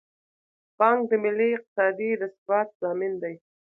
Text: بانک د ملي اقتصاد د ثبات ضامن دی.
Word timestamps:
بانک 0.77 1.01
د 1.09 1.13
ملي 1.23 1.49
اقتصاد 1.53 1.99
د 2.19 2.23
ثبات 2.35 2.67
ضامن 2.81 3.11
دی. 3.23 3.35